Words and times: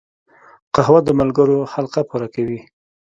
قهوه 0.75 0.99
د 1.05 1.09
ملګرو 1.19 1.57
حلقه 1.73 2.01
پوره 2.09 2.27
کوي 2.35 2.59